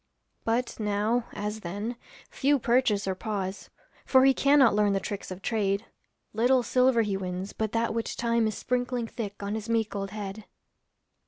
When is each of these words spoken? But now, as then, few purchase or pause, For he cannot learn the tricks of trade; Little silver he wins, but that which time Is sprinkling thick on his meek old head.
But 0.45 0.79
now, 0.79 1.25
as 1.31 1.59
then, 1.59 1.95
few 2.31 2.57
purchase 2.57 3.07
or 3.07 3.13
pause, 3.13 3.69
For 4.03 4.25
he 4.25 4.33
cannot 4.33 4.73
learn 4.73 4.93
the 4.93 4.99
tricks 4.99 5.29
of 5.29 5.43
trade; 5.43 5.85
Little 6.33 6.63
silver 6.63 7.03
he 7.03 7.15
wins, 7.15 7.53
but 7.53 7.71
that 7.73 7.93
which 7.93 8.17
time 8.17 8.47
Is 8.47 8.57
sprinkling 8.57 9.05
thick 9.05 9.43
on 9.43 9.53
his 9.53 9.69
meek 9.69 9.95
old 9.95 10.09
head. 10.09 10.45